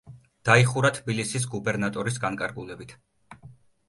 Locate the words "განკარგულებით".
2.23-2.97